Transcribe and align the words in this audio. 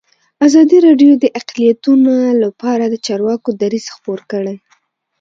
ازادي 0.47 0.77
راډیو 0.87 1.11
د 1.19 1.25
اقلیتونه 1.39 2.13
لپاره 2.43 2.83
د 2.87 2.95
چارواکو 3.05 3.49
دریځ 3.61 3.85
خپور 3.95 4.19
کړی. 4.31 4.55